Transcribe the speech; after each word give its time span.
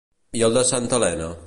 I 0.39 0.41
el 0.47 0.57
de 0.59 0.63
santa 0.71 1.01
Helena? 1.01 1.31